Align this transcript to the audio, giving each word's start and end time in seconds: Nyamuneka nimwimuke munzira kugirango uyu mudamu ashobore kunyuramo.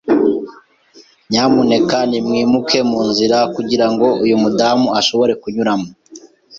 Nyamuneka 1.29 1.97
nimwimuke 2.09 2.79
munzira 2.89 3.37
kugirango 3.55 4.07
uyu 4.23 4.35
mudamu 4.43 4.87
ashobore 4.99 5.33
kunyuramo. 5.41 5.89